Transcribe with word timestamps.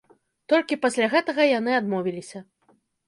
Толькі 0.53 0.77
пасля 0.85 1.09
гэтага 1.13 1.47
яны 1.59 1.77
адмовіліся. 1.81 2.39